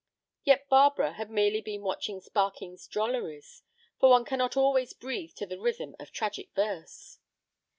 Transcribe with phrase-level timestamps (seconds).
[0.43, 3.61] Yet Barbara had merely been watching Sparkin's drolleries,
[3.99, 7.19] for one cannot always breathe to the rhythm of tragic verse.